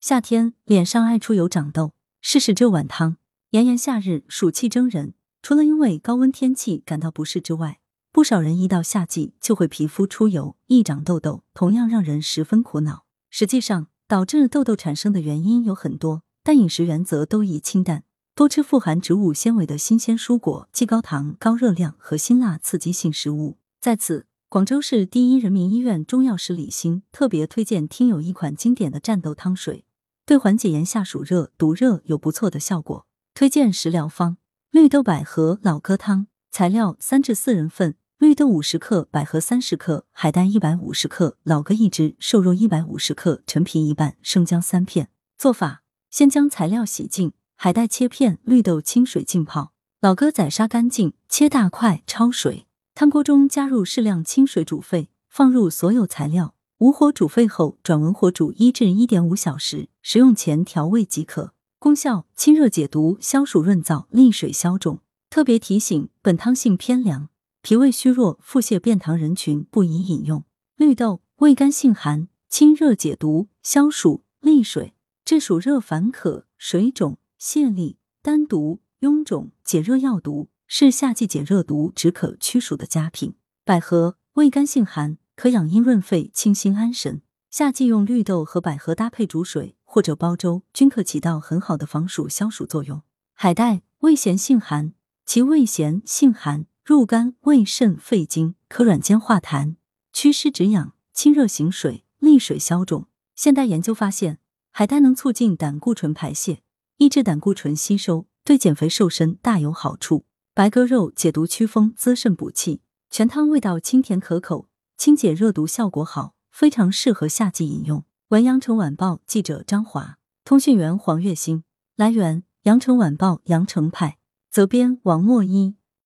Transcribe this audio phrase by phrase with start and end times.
[0.00, 3.16] 夏天脸上爱出油长痘，试试这碗汤。
[3.50, 7.80] 炎炎夏日，暑气蒸人，除了因为高温天气感到不适之外，
[8.12, 13.06] 不少人一到夏季就会皮肤出油、易长痘痘，同样让人十分苦恼。
[13.28, 18.04] 实际上，导致痘痘产生的原因有很多，但饮食原则都宜清淡，
[18.36, 23.58] 多吃富含植物纤维的新鲜蔬果，忌高糖、高热量和辛辣刺激性食物。
[23.80, 24.26] 在此。
[24.50, 29.84] 广州市第一人民医院中药师李欣特别推荐听友一款经典的战斗汤水，
[30.28, 33.06] 对缓解炎夏暑热、毒热有不错的效果。
[33.32, 34.36] 推荐食疗方：
[34.70, 36.26] 绿豆百合老鸽汤。
[36.50, 45.08] 材料：三至四人份，绿豆五十克，百合三十克，海带一百五十克，老鸽一只，瘦肉一百五十克，陈皮一半，生姜三片。
[45.38, 52.66] 做法：先将材料洗净，海带切片，绿豆清水浸泡，老鸽宰杀干净，切大块，焯水。
[52.94, 61.52] 汤锅中加入适量清水煮沸，放入所有材料，武火煮沸后转文火煮一至一点五小时，食用前调味即可。
[61.80, 65.00] 功效：清热解毒、消暑润燥、利水消肿。
[65.28, 67.30] 特别提醒：本汤性偏凉，
[67.62, 70.44] 脾胃虚弱、腹泻便溏人群不宜饮用。
[70.76, 80.48] 绿豆味甘性寒，清热解毒、消暑利水，治暑热烦渴、水肿、泻痢、丹毒、臃肿，解热药毒。
[80.68, 83.34] 是夏季解热毒、止渴驱暑的佳品。
[83.64, 87.22] 百合味甘性寒，可养阴润肺、清心安神。
[87.48, 93.02] 夏季用绿豆和百合搭配煮水或者煲粥，均可起到很好的防暑消暑作用。
[93.34, 94.94] 海带味咸性寒，
[95.24, 99.76] 其味咸性寒，入肝、胃、肾、肺经，可软坚化痰、
[100.12, 103.06] 祛湿止痒、清热行水、利水消肿。
[103.36, 104.40] 现代研究发现，
[104.72, 106.62] 海带能促进胆固醇排泄，
[106.96, 110.24] 抑制胆固醇吸收，对减肥瘦身大有好处。
[110.52, 114.66] 白鸽肉解毒祛风滋肾补气，全汤味道清甜可口，
[114.98, 118.04] 清解热毒效果好，非常适合夏季饮用。
[118.30, 121.62] 文阳城晚报记者张华，通讯员黄月星。
[121.94, 124.18] 来源：阳城晚报阳城派，
[124.50, 125.76] 责编王墨一。